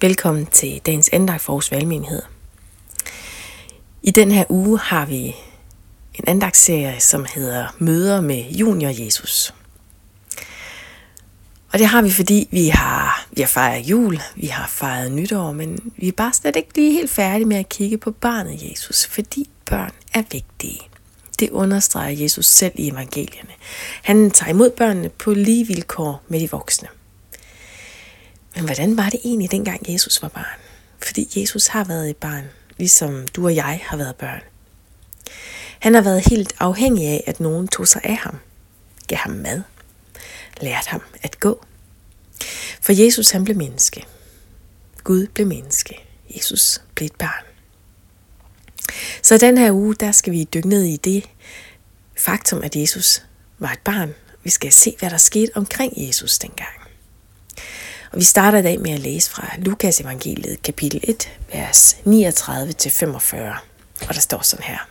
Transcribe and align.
Velkommen 0.00 0.46
til 0.46 0.80
dagens 0.86 1.08
andagt 1.12 1.42
for 1.42 1.52
vores 1.52 1.72
valgmenighed. 1.72 2.22
I 4.02 4.10
den 4.10 4.30
her 4.30 4.44
uge 4.48 4.78
har 4.78 5.06
vi 5.06 5.36
en 6.14 6.24
andagtsserie, 6.26 7.00
som 7.00 7.26
hedder 7.34 7.66
Møder 7.78 8.20
med 8.20 8.44
Junior 8.50 9.04
Jesus. 9.04 9.54
Og 11.72 11.78
det 11.78 11.86
har 11.86 12.02
vi, 12.02 12.10
fordi 12.10 12.48
vi 12.50 12.68
har, 12.68 13.26
vi 13.30 13.42
har 13.42 13.48
fejret 13.48 13.80
jul, 13.82 14.20
vi 14.36 14.46
har 14.46 14.66
fejret 14.66 15.12
nytår, 15.12 15.52
men 15.52 15.92
vi 15.96 16.08
er 16.08 16.12
bare 16.12 16.32
slet 16.32 16.56
ikke 16.56 16.74
lige 16.74 16.92
helt 16.92 17.10
færdige 17.10 17.46
med 17.46 17.56
at 17.56 17.68
kigge 17.68 17.98
på 17.98 18.10
barnet 18.10 18.70
Jesus, 18.70 19.06
fordi 19.06 19.50
børn 19.64 19.92
er 20.14 20.22
vigtige. 20.32 20.80
Det 21.40 21.50
understreger 21.50 22.22
Jesus 22.22 22.46
selv 22.46 22.72
i 22.74 22.88
evangelierne. 22.88 23.52
Han 24.02 24.30
tager 24.30 24.50
imod 24.50 24.70
børnene 24.70 25.08
på 25.08 25.32
lige 25.32 25.66
vilkår 25.66 26.22
med 26.28 26.40
de 26.40 26.50
voksne. 26.50 26.88
Men 28.58 28.64
hvordan 28.64 28.96
var 28.96 29.10
det 29.10 29.20
egentlig 29.24 29.50
dengang 29.50 29.92
Jesus 29.92 30.22
var 30.22 30.28
barn? 30.28 30.60
Fordi 31.02 31.40
Jesus 31.40 31.66
har 31.66 31.84
været 31.84 32.10
et 32.10 32.16
barn, 32.16 32.44
ligesom 32.78 33.28
du 33.28 33.44
og 33.44 33.54
jeg 33.54 33.80
har 33.84 33.96
været 33.96 34.16
børn. 34.16 34.40
Han 35.78 35.94
har 35.94 36.00
været 36.00 36.28
helt 36.28 36.54
afhængig 36.58 37.06
af, 37.08 37.24
at 37.26 37.40
nogen 37.40 37.68
tog 37.68 37.88
sig 37.88 38.00
af 38.04 38.16
ham, 38.16 38.38
gav 39.06 39.18
ham 39.18 39.32
mad, 39.32 39.62
lærte 40.60 40.88
ham 40.88 41.02
at 41.22 41.40
gå. 41.40 41.64
For 42.80 42.92
Jesus 42.92 43.30
han 43.30 43.44
blev 43.44 43.56
menneske. 43.56 44.04
Gud 45.04 45.26
blev 45.26 45.46
menneske. 45.46 45.94
Jesus 46.36 46.82
blev 46.94 47.06
et 47.06 47.16
barn. 47.16 47.44
Så 49.22 49.38
den 49.38 49.58
her 49.58 49.72
uge, 49.72 49.94
der 49.94 50.12
skal 50.12 50.32
vi 50.32 50.44
dykke 50.44 50.68
ned 50.68 50.84
i 50.84 50.96
det 50.96 51.24
faktum, 52.16 52.62
at 52.62 52.76
Jesus 52.76 53.22
var 53.58 53.72
et 53.72 53.80
barn. 53.84 54.14
Vi 54.44 54.50
skal 54.50 54.72
se, 54.72 54.96
hvad 54.98 55.10
der 55.10 55.16
skete 55.16 55.50
omkring 55.54 55.92
Jesus 55.96 56.38
dengang. 56.38 56.77
Og 58.12 58.18
vi 58.18 58.24
starter 58.24 58.58
i 58.58 58.62
dag 58.62 58.80
med 58.80 58.90
at 58.90 59.00
læse 59.00 59.30
fra 59.30 59.48
Lukas 59.58 60.00
evangeliet 60.00 60.62
kapitel 60.62 61.00
1, 61.02 61.30
vers 61.52 61.96
39-45. 62.06 63.36
Og 64.08 64.14
der 64.14 64.20
står 64.20 64.42
sådan 64.42 64.64
her. 64.64 64.88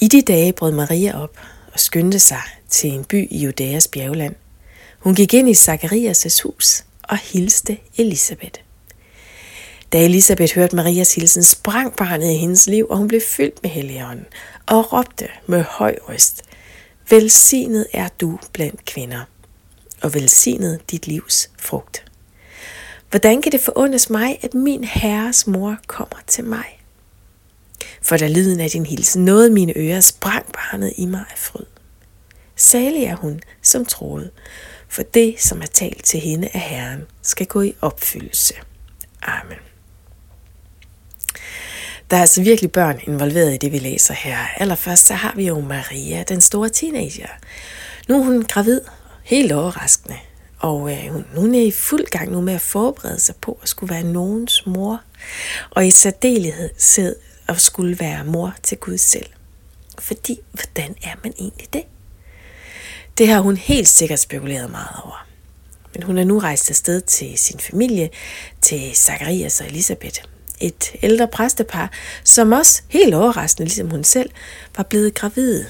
I 0.00 0.08
de 0.08 0.22
dage 0.22 0.52
brød 0.52 0.72
Maria 0.72 1.22
op 1.22 1.38
og 1.72 1.80
skyndte 1.80 2.18
sig 2.18 2.42
til 2.68 2.90
en 2.90 3.04
by 3.04 3.28
i 3.30 3.38
Judæas 3.38 3.88
bjergland. 3.88 4.34
Hun 4.98 5.14
gik 5.14 5.34
ind 5.34 5.48
i 5.48 5.52
Zakarias' 5.52 6.42
hus 6.42 6.84
og 7.02 7.16
hilste 7.16 7.78
Elisabeth. 7.96 8.60
Da 9.92 10.04
Elisabeth 10.04 10.54
hørte 10.54 10.76
Marias 10.76 11.14
hilsen, 11.14 11.42
sprang 11.42 11.96
barnet 11.96 12.30
i 12.30 12.36
hendes 12.36 12.66
liv, 12.66 12.86
og 12.90 12.96
hun 12.96 13.08
blev 13.08 13.20
fyldt 13.20 13.62
med 13.62 13.70
helligånden 13.70 14.26
og 14.66 14.92
råbte 14.92 15.28
med 15.46 15.64
høj 15.68 15.96
røst, 16.08 16.42
Velsignet 17.10 17.86
er 17.92 18.08
du 18.20 18.38
blandt 18.52 18.84
kvinder 18.84 19.24
og 20.02 20.14
velsignet 20.14 20.80
dit 20.90 21.06
livs 21.06 21.50
frugt. 21.58 22.04
Hvordan 23.10 23.42
kan 23.42 23.52
det 23.52 23.60
forundes 23.60 24.10
mig, 24.10 24.38
at 24.42 24.54
min 24.54 24.84
herres 24.84 25.46
mor 25.46 25.76
kommer 25.86 26.18
til 26.26 26.44
mig? 26.44 26.80
For 28.02 28.16
da 28.16 28.28
lyden 28.28 28.60
af 28.60 28.70
din 28.70 28.86
hilsen 28.86 29.24
nåede 29.24 29.50
mine 29.50 29.72
ører, 29.76 30.00
sprang 30.00 30.46
barnet 30.52 30.92
i 30.96 31.06
mig 31.06 31.24
af 31.30 31.38
fryd. 31.38 31.66
Salig 32.56 33.04
er 33.04 33.16
hun, 33.16 33.40
som 33.62 33.84
troede, 33.84 34.30
for 34.88 35.02
det, 35.02 35.34
som 35.38 35.62
er 35.62 35.66
talt 35.66 36.04
til 36.04 36.20
hende 36.20 36.48
af 36.54 36.60
Herren, 36.60 37.02
skal 37.22 37.46
gå 37.46 37.62
i 37.62 37.74
opfyldelse. 37.80 38.54
Amen. 39.22 39.58
Der 42.10 42.16
er 42.16 42.20
altså 42.20 42.42
virkelig 42.42 42.72
børn 42.72 43.00
involveret 43.06 43.54
i 43.54 43.56
det, 43.56 43.72
vi 43.72 43.78
læser 43.78 44.14
her. 44.14 44.36
Allerførst 44.56 45.06
så 45.06 45.14
har 45.14 45.32
vi 45.36 45.46
jo 45.46 45.60
Maria, 45.60 46.22
den 46.22 46.40
store 46.40 46.68
teenager. 46.68 47.28
Nu 48.08 48.20
er 48.20 48.24
hun 48.24 48.42
gravid 48.42 48.80
Helt 49.30 49.52
overraskende. 49.52 50.16
Og 50.58 50.92
øh, 50.92 51.12
hun, 51.12 51.24
hun 51.36 51.54
er 51.54 51.60
i 51.60 51.70
fuld 51.70 52.04
gang 52.04 52.30
nu 52.30 52.40
med 52.40 52.54
at 52.54 52.60
forberede 52.60 53.20
sig 53.20 53.34
på 53.36 53.58
at 53.62 53.68
skulle 53.68 53.94
være 53.94 54.02
nogens 54.02 54.66
mor. 54.66 55.00
Og 55.70 55.86
i 55.86 55.90
særdelighed 55.90 56.70
at 57.48 57.60
skulle 57.60 58.00
være 58.00 58.24
mor 58.24 58.54
til 58.62 58.78
Gud 58.78 58.98
selv. 58.98 59.26
Fordi, 59.98 60.40
hvordan 60.52 60.94
er 61.02 61.14
man 61.24 61.32
egentlig 61.38 61.72
det? 61.72 61.82
Det 63.18 63.28
har 63.28 63.40
hun 63.40 63.56
helt 63.56 63.88
sikkert 63.88 64.18
spekuleret 64.18 64.70
meget 64.70 64.96
over. 65.04 65.26
Men 65.94 66.02
hun 66.02 66.18
er 66.18 66.24
nu 66.24 66.38
rejst 66.38 66.70
afsted 66.70 67.00
til 67.00 67.38
sin 67.38 67.60
familie, 67.60 68.10
til 68.60 68.94
Zacharias 68.94 69.60
og 69.60 69.66
Elisabeth. 69.66 70.22
Et 70.60 70.92
ældre 71.02 71.28
præstepar, 71.28 71.90
som 72.24 72.52
også 72.52 72.82
helt 72.88 73.14
overraskende, 73.14 73.66
ligesom 73.66 73.90
hun 73.90 74.04
selv, 74.04 74.30
var 74.76 74.82
blevet 74.84 75.14
gravide 75.14 75.66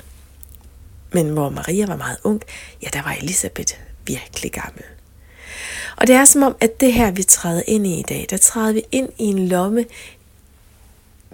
men 1.13 1.29
hvor 1.29 1.49
Maria 1.49 1.87
var 1.87 1.97
meget 1.97 2.19
ung, 2.25 2.43
ja, 2.83 2.89
der 2.93 3.03
var 3.03 3.13
Elisabeth 3.13 3.75
virkelig 4.07 4.53
gammel. 4.53 4.85
Og 5.97 6.07
det 6.07 6.15
er 6.15 6.25
som 6.25 6.43
om, 6.43 6.57
at 6.61 6.81
det 6.81 6.93
her, 6.93 7.11
vi 7.11 7.23
træder 7.23 7.63
ind 7.67 7.87
i 7.87 7.99
i 7.99 8.03
dag, 8.03 8.27
der 8.31 8.37
træder 8.37 8.73
vi 8.73 8.83
ind 8.93 9.09
i 9.19 9.25
en 9.25 9.49
lomme 9.49 9.85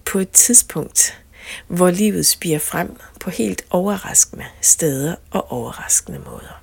på 0.05 0.19
et 0.19 0.31
tidspunkt, 0.31 1.21
hvor 1.67 1.91
livet 1.91 2.27
spiger 2.27 2.59
frem 2.59 2.97
på 3.21 3.31
helt 3.31 3.63
overraskende 3.71 4.45
steder 4.61 5.15
og 5.31 5.53
overraskende 5.53 6.19
måder. 6.19 6.63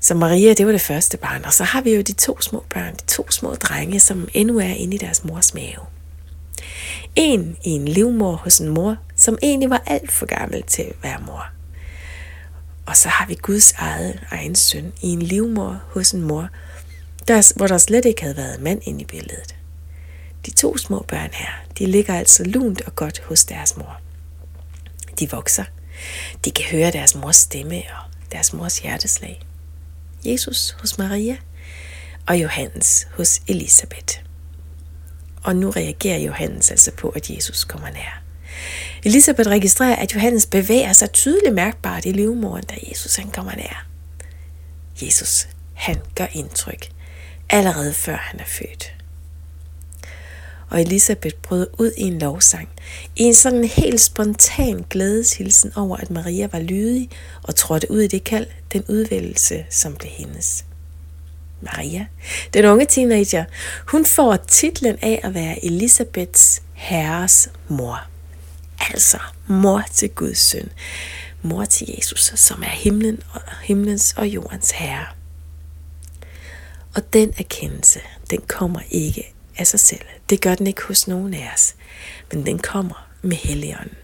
Så 0.00 0.14
Maria, 0.14 0.54
det 0.54 0.66
var 0.66 0.72
det 0.72 0.80
første 0.80 1.16
barn, 1.16 1.44
og 1.44 1.52
så 1.52 1.64
har 1.64 1.80
vi 1.80 1.94
jo 1.94 2.00
de 2.00 2.12
to 2.12 2.40
små 2.40 2.64
børn, 2.70 2.94
de 2.94 3.06
to 3.06 3.30
små 3.30 3.54
drenge, 3.54 4.00
som 4.00 4.28
endnu 4.34 4.58
er 4.58 4.64
inde 4.64 4.94
i 4.94 4.98
deres 4.98 5.24
mors 5.24 5.54
mave. 5.54 5.86
En 7.16 7.56
i 7.64 7.70
en 7.70 7.88
livmor 7.88 8.36
hos 8.36 8.58
en 8.58 8.68
mor, 8.68 8.96
som 9.22 9.38
egentlig 9.42 9.70
var 9.70 9.82
alt 9.86 10.12
for 10.12 10.26
gammel 10.26 10.62
til 10.62 10.82
at 10.82 10.96
være 11.02 11.20
mor. 11.26 11.46
Og 12.86 12.96
så 12.96 13.08
har 13.08 13.26
vi 13.26 13.34
Guds 13.34 13.72
eget 13.72 14.20
egen 14.30 14.54
søn 14.54 14.92
i 15.02 15.06
en 15.06 15.22
livmor 15.22 15.82
hos 15.88 16.12
en 16.12 16.22
mor, 16.22 16.48
der, 17.28 17.52
hvor 17.56 17.66
der 17.66 17.78
slet 17.78 18.04
ikke 18.04 18.22
havde 18.22 18.36
været 18.36 18.60
mand 18.60 18.80
ind 18.84 19.00
i 19.00 19.04
billedet. 19.04 19.56
De 20.46 20.50
to 20.50 20.76
små 20.76 21.04
børn 21.08 21.30
her, 21.32 21.50
de 21.78 21.86
ligger 21.86 22.14
altså 22.14 22.44
lunt 22.44 22.80
og 22.80 22.96
godt 22.96 23.18
hos 23.18 23.44
deres 23.44 23.76
mor. 23.76 24.00
De 25.18 25.30
vokser. 25.30 25.64
De 26.44 26.50
kan 26.50 26.64
høre 26.64 26.90
deres 26.90 27.14
mors 27.14 27.36
stemme 27.36 27.76
og 27.76 28.32
deres 28.32 28.52
mors 28.52 28.78
hjerteslag. 28.78 29.40
Jesus 30.24 30.76
hos 30.80 30.98
Maria 30.98 31.36
og 32.26 32.42
Johannes 32.42 33.06
hos 33.16 33.42
Elisabeth. 33.48 34.18
Og 35.42 35.56
nu 35.56 35.70
reagerer 35.70 36.18
Johannes 36.18 36.70
altså 36.70 36.90
på, 36.92 37.08
at 37.08 37.30
Jesus 37.30 37.64
kommer 37.64 37.90
nær. 37.90 38.22
Elisabeth 39.04 39.50
registrerer, 39.50 39.96
at 39.96 40.14
Johannes 40.14 40.46
bevæger 40.46 40.92
sig 40.92 41.12
tydeligt 41.12 41.54
mærkbart 41.54 42.06
i 42.06 42.12
livmoren, 42.12 42.64
da 42.64 42.74
Jesus 42.88 43.16
han 43.16 43.30
kommer 43.30 43.54
nær. 43.56 43.86
Jesus, 45.02 45.48
han 45.74 45.96
gør 46.14 46.26
indtryk, 46.32 46.88
allerede 47.50 47.92
før 47.92 48.16
han 48.16 48.40
er 48.40 48.44
født. 48.44 48.94
Og 50.70 50.80
Elisabeth 50.80 51.36
brød 51.42 51.66
ud 51.78 51.92
i 51.96 52.02
en 52.02 52.18
lovsang, 52.18 52.68
i 53.16 53.22
en 53.22 53.34
sådan 53.34 53.64
helt 53.64 54.00
spontan 54.00 54.84
glædeshilsen 54.90 55.72
over, 55.76 55.96
at 55.96 56.10
Maria 56.10 56.48
var 56.52 56.60
lydig 56.60 57.10
og 57.42 57.54
trådte 57.54 57.90
ud 57.90 58.00
i 58.00 58.06
det 58.06 58.24
kald, 58.24 58.46
den 58.72 58.84
udvælgelse, 58.88 59.64
som 59.70 59.94
blev 59.94 60.10
hendes. 60.10 60.64
Maria, 61.60 62.06
den 62.54 62.64
unge 62.64 62.86
teenager, 62.86 63.44
hun 63.86 64.04
får 64.06 64.36
titlen 64.36 64.96
af 65.02 65.20
at 65.22 65.34
være 65.34 65.64
Elisabeths 65.64 66.62
herres 66.72 67.50
mor. 67.68 68.11
Altså 68.90 69.18
mor 69.46 69.84
til 69.94 70.10
Guds 70.10 70.38
søn. 70.38 70.72
Mor 71.42 71.64
til 71.64 71.94
Jesus, 71.96 72.32
som 72.36 72.62
er 72.62 72.68
himlen 72.68 73.22
og 73.32 73.40
himlens 73.62 74.14
og 74.16 74.28
jordens 74.28 74.70
herre. 74.70 75.06
Og 76.94 77.12
den 77.12 77.34
erkendelse, 77.38 78.00
den 78.30 78.40
kommer 78.48 78.80
ikke 78.90 79.32
af 79.56 79.66
sig 79.66 79.80
selv. 79.80 80.04
Det 80.30 80.40
gør 80.40 80.54
den 80.54 80.66
ikke 80.66 80.82
hos 80.82 81.08
nogen 81.08 81.34
af 81.34 81.50
os. 81.54 81.74
Men 82.32 82.46
den 82.46 82.58
kommer 82.58 83.08
med 83.22 83.36
Helligånden. 83.36 83.96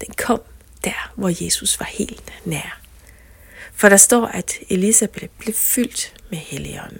Den 0.00 0.14
kom 0.18 0.42
der, 0.84 1.12
hvor 1.14 1.44
Jesus 1.44 1.80
var 1.80 1.86
helt 1.86 2.32
nær. 2.44 2.80
For 3.74 3.88
der 3.88 3.96
står, 3.96 4.26
at 4.26 4.52
Elisabeth 4.70 5.28
blev 5.38 5.54
fyldt 5.54 6.14
med 6.30 6.38
Helligånden. 6.38 6.98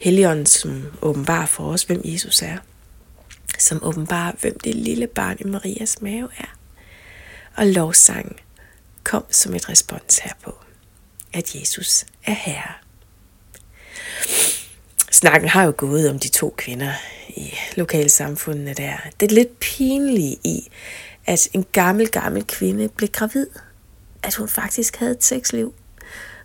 Helligånden, 0.00 0.46
som 0.46 0.86
åbenbarer 1.02 1.46
for 1.46 1.72
os, 1.72 1.82
hvem 1.82 2.00
Jesus 2.04 2.42
er. 2.42 2.58
Som 3.58 3.84
åbenbarer, 3.84 4.32
hvem 4.40 4.58
det 4.58 4.74
lille 4.74 5.06
barn 5.06 5.36
i 5.40 5.44
Marias 5.44 6.02
mave 6.02 6.28
er. 6.38 6.56
Og 7.56 7.66
lovsangen 7.66 8.36
kom 9.04 9.24
som 9.30 9.54
et 9.54 9.68
respons 9.68 10.18
herpå, 10.18 10.54
at 11.32 11.54
Jesus 11.54 12.04
er 12.24 12.32
Herre. 12.32 12.72
Snakken 15.10 15.48
har 15.48 15.64
jo 15.64 15.74
gået 15.76 16.10
om 16.10 16.18
de 16.18 16.28
to 16.28 16.54
kvinder 16.58 16.92
i 17.28 17.54
lokalsamfundene 17.76 18.74
der. 18.74 18.96
Det 19.20 19.30
er 19.30 19.34
lidt 19.34 19.60
pinlige 19.60 20.38
i, 20.44 20.68
at 21.26 21.48
en 21.52 21.66
gammel, 21.72 22.08
gammel 22.08 22.46
kvinde 22.46 22.88
blev 22.88 23.08
gravid 23.08 23.46
at 24.22 24.34
hun 24.34 24.48
faktisk 24.48 24.96
havde 24.96 25.12
et 25.12 25.24
sexliv. 25.24 25.74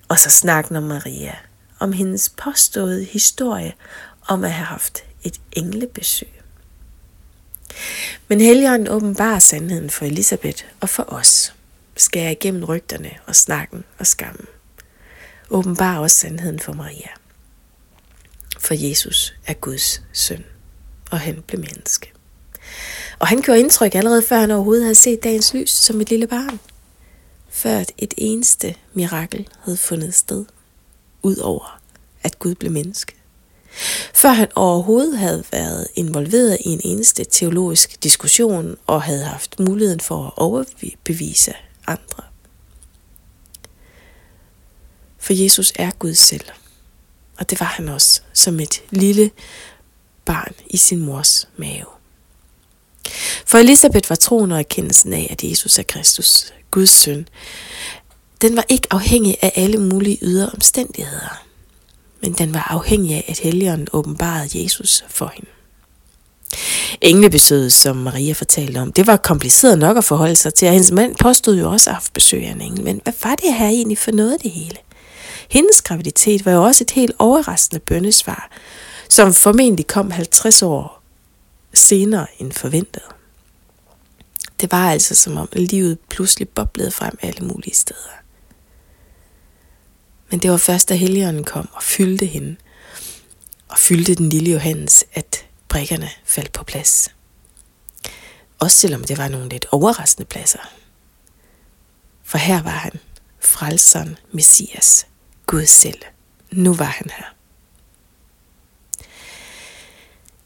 Og 0.08 0.20
så 0.20 0.30
snakken 0.30 0.76
om 0.76 0.84
Maria, 0.84 1.36
om 1.80 1.94
hendes 1.94 2.30
påståede 2.30 3.04
historie 3.04 3.74
om 4.28 4.44
at 4.44 4.52
have 4.52 4.66
haft 4.66 5.04
et 5.24 5.42
englebesøg. 5.52 6.37
Men 8.28 8.42
Helligånden 8.42 8.88
åbenbarer 8.88 9.40
sandheden 9.40 9.90
for 9.90 10.06
Elisabeth 10.06 10.64
og 10.80 10.90
for 10.90 11.04
os, 11.08 11.54
skærer 11.98 12.30
igennem 12.30 12.64
rygterne 12.64 13.12
og 13.26 13.36
snakken 13.36 13.84
og 13.98 14.08
skammen. 14.08 14.46
åbenbar 15.50 16.00
også 16.00 16.18
sandheden 16.18 16.60
for 16.60 16.74
Maria. 16.74 17.10
For 18.60 18.74
Jesus 18.74 19.34
er 19.48 19.54
Guds 19.54 20.02
søn, 20.14 20.46
og 21.12 21.20
han 21.20 21.44
blev 21.48 21.60
menneske. 21.60 22.12
Og 23.20 23.28
han 23.28 23.42
gjorde 23.42 23.60
indtryk 23.60 23.96
allerede 23.96 24.22
før 24.22 24.40
han 24.40 24.52
overhovedet 24.52 24.84
havde 24.84 24.96
set 24.96 25.24
dagens 25.24 25.54
lys 25.54 25.72
som 25.72 26.02
et 26.02 26.10
lille 26.10 26.28
barn. 26.28 26.60
Før 27.50 27.84
et 27.98 28.14
eneste 28.18 28.76
mirakel 28.94 29.48
havde 29.64 29.78
fundet 29.78 30.14
sted, 30.14 30.46
ud 31.22 31.36
over 31.36 31.80
at 32.24 32.40
Gud 32.40 32.56
blev 32.56 32.72
menneske. 32.72 33.17
Før 34.14 34.30
han 34.30 34.48
overhovedet 34.56 35.18
havde 35.18 35.44
været 35.52 35.88
involveret 35.96 36.58
i 36.66 36.70
en 36.70 36.82
eneste 36.84 37.26
teologisk 37.32 38.04
diskussion 38.04 38.78
og 38.88 39.02
havde 39.02 39.24
haft 39.24 39.60
muligheden 39.60 40.00
for 40.00 40.26
at 40.26 40.32
overbevise 40.38 41.54
andre. 41.88 42.24
For 45.20 45.34
Jesus 45.34 45.74
er 45.76 45.92
Gud 45.92 46.14
selv. 46.14 46.46
Og 47.38 47.50
det 47.50 47.60
var 47.60 47.66
han 47.66 47.90
også 47.90 48.22
som 48.34 48.60
et 48.60 48.84
lille 48.90 49.32
barn 50.26 50.54
i 50.68 50.78
sin 50.78 51.00
mors 51.06 51.50
mave. 51.58 51.86
For 53.46 53.58
Elisabeth 53.58 54.10
var 54.10 54.16
troen 54.16 54.52
og 54.52 54.60
erkendelsen 54.60 55.14
af, 55.14 55.28
at 55.30 55.44
Jesus 55.44 55.80
er 55.80 55.84
Kristus, 55.84 56.54
Guds 56.72 56.90
søn. 56.90 57.28
Den 58.42 58.56
var 58.56 58.66
ikke 58.70 58.88
afhængig 58.92 59.38
af 59.42 59.52
alle 59.56 59.78
mulige 59.78 60.18
ydre 60.22 60.50
omstændigheder, 60.54 61.47
men 62.22 62.34
den 62.34 62.54
var 62.54 62.68
afhængig 62.70 63.16
af, 63.16 63.26
at 63.28 63.40
Helligånden 63.40 63.88
åbenbarede 63.94 64.64
Jesus 64.64 65.06
for 65.10 65.32
hende. 65.36 65.50
Englebesøget, 67.02 67.74
som 67.74 67.96
Maria 67.96 68.34
fortalte 68.34 68.78
om, 68.78 68.92
det 68.92 69.08
var 69.08 69.18
kompliceret 69.18 69.80
nok 69.80 69.98
at 69.98 70.04
forholde 70.04 70.36
sig 70.36 70.54
til, 70.54 70.68
og 70.68 70.72
hendes 70.72 70.92
mand 70.92 71.16
påstod 71.16 71.58
jo 71.58 71.72
også 71.72 71.90
at 71.90 71.96
have 71.96 72.02
besøg 72.14 72.46
af 72.46 72.52
en 72.52 72.62
engel. 72.62 72.84
Men 72.84 73.02
hvad 73.04 73.14
var 73.24 73.36
det 73.36 73.54
her 73.54 73.68
egentlig 73.68 73.98
for 73.98 74.12
noget 74.12 74.34
af 74.34 74.40
det 74.40 74.52
hele? 74.52 74.78
Hendes 75.50 75.82
graviditet 75.82 76.46
var 76.46 76.52
jo 76.52 76.64
også 76.64 76.84
et 76.84 76.92
helt 76.92 77.16
overraskende 77.20 77.80
bøndesvar, 77.80 78.50
som 79.10 79.34
formentlig 79.34 79.88
kom 79.88 80.12
50 80.12 80.62
år 80.62 81.02
senere 81.74 82.28
end 82.40 82.52
forventet. 82.52 83.04
Det 84.62 84.72
var 84.72 84.92
altså 84.92 85.16
som 85.16 85.38
om 85.38 85.50
livet 85.54 85.98
pludselig 86.10 86.50
boblede 86.50 86.92
frem 86.92 87.18
alle 87.22 87.48
mulige 87.48 87.76
steder. 87.76 88.18
Men 90.30 90.40
det 90.40 90.52
var 90.52 90.58
først, 90.58 90.90
da 90.90 90.96
Helligånden 90.96 91.44
kom 91.44 91.70
og 91.74 91.84
fyldte 91.84 92.26
hende, 92.26 92.56
og 93.68 93.78
fyldte 93.78 94.16
den 94.16 94.30
lille 94.30 94.52
Johannes, 94.52 95.06
at 95.14 95.46
brikkerne 95.68 96.10
faldt 96.26 96.52
på 96.52 96.64
plads. 96.64 97.10
Også 98.60 98.78
selvom 98.78 99.04
det 99.04 99.18
var 99.18 99.28
nogle 99.28 99.50
lidt 99.50 99.66
overraskende 99.72 100.26
pladser. 100.26 100.60
For 102.24 102.38
her 102.38 102.62
var 102.64 102.70
han, 102.70 103.00
frelseren 103.40 104.18
Messias, 104.32 105.08
Gud 105.46 105.66
selv. 105.66 106.02
Nu 106.52 106.74
var 106.74 106.86
han 106.86 107.10
her. 107.18 107.26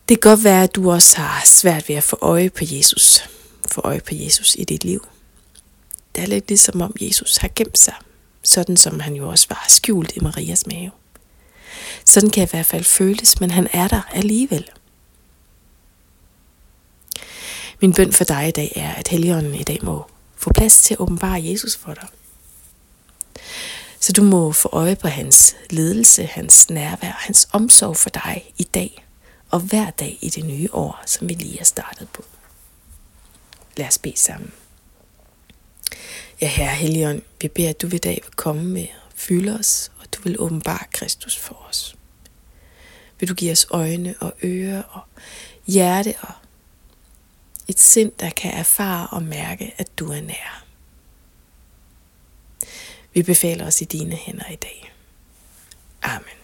Det 0.09 0.21
kan 0.21 0.31
godt 0.31 0.43
være, 0.43 0.63
at 0.63 0.75
du 0.75 0.91
også 0.91 1.17
har 1.17 1.41
svært 1.45 1.89
ved 1.89 1.95
at 1.95 2.03
få 2.03 2.17
øje 2.21 2.49
på 2.49 2.63
Jesus. 2.63 3.29
Få 3.71 3.81
øje 3.83 4.01
på 4.01 4.15
Jesus 4.15 4.55
i 4.55 4.63
dit 4.63 4.83
liv. 4.83 5.07
Det 6.15 6.23
er 6.23 6.27
lidt 6.27 6.47
ligesom 6.47 6.81
om 6.81 6.95
Jesus 7.01 7.37
har 7.37 7.49
gemt 7.55 7.79
sig, 7.79 7.93
sådan 8.43 8.77
som 8.77 8.99
han 8.99 9.13
jo 9.15 9.29
også 9.29 9.47
var 9.49 9.65
skjult 9.67 10.11
i 10.15 10.19
Marias 10.19 10.67
mave. 10.67 10.91
Sådan 12.05 12.29
kan 12.29 12.43
i 12.43 12.49
hvert 12.49 12.65
fald 12.65 12.83
føles, 12.83 13.39
men 13.39 13.51
han 13.51 13.67
er 13.73 13.87
der 13.87 14.01
alligevel. 14.11 14.69
Min 17.81 17.93
bøn 17.93 18.13
for 18.13 18.23
dig 18.23 18.47
i 18.47 18.51
dag 18.51 18.71
er, 18.75 18.93
at 18.93 19.07
Helligånden 19.07 19.55
i 19.55 19.63
dag 19.63 19.79
må 19.83 20.05
få 20.35 20.53
plads 20.53 20.81
til 20.81 20.93
at 20.93 20.99
åbenbare 20.99 21.43
Jesus 21.43 21.75
for 21.75 21.93
dig. 21.93 22.07
Så 23.99 24.13
du 24.13 24.23
må 24.23 24.51
få 24.51 24.69
øje 24.71 24.95
på 24.95 25.07
hans 25.07 25.55
ledelse, 25.69 26.25
hans 26.25 26.69
nærvær, 26.69 27.17
hans 27.19 27.47
omsorg 27.51 27.97
for 27.97 28.09
dig 28.09 28.53
i 28.57 28.63
dag 28.63 29.05
og 29.49 29.59
hver 29.59 29.89
dag 29.89 30.17
i 30.21 30.29
det 30.29 30.45
nye 30.45 30.69
år, 30.73 31.03
som 31.05 31.29
vi 31.29 31.33
lige 31.33 31.59
er 31.59 31.63
startet 31.63 32.09
på. 32.09 32.23
Lad 33.77 33.87
os 33.87 33.97
bede 33.97 34.17
sammen. 34.17 34.51
Ja, 36.41 36.47
Herre 36.47 36.75
Helion, 36.75 37.21
vi 37.41 37.47
beder, 37.47 37.69
at 37.69 37.81
du 37.81 37.87
ved 37.87 37.99
dag 37.99 38.19
vil 38.23 38.33
komme 38.35 38.63
med 38.63 38.87
og 39.05 39.11
fylde 39.15 39.55
os, 39.59 39.91
og 39.99 40.05
du 40.15 40.21
vil 40.21 40.39
åbenbare 40.39 40.85
Kristus 40.91 41.37
for 41.37 41.65
os. 41.69 41.95
Vil 43.19 43.29
du 43.29 43.33
give 43.33 43.51
os 43.51 43.67
øjne 43.69 44.15
og 44.19 44.33
ører 44.43 44.83
og 44.83 45.01
hjerte 45.67 46.15
og 46.21 46.33
et 47.67 47.79
sind, 47.79 48.11
der 48.19 48.29
kan 48.29 48.51
erfare 48.51 49.07
og 49.07 49.23
mærke, 49.23 49.73
at 49.77 49.99
du 49.99 50.11
er 50.11 50.21
nær. 50.21 50.65
Vi 53.13 53.23
befaler 53.23 53.67
os 53.67 53.81
i 53.81 53.85
dine 53.85 54.15
hænder 54.15 54.49
i 54.51 54.55
dag. 54.55 54.93
Amen. 56.01 56.40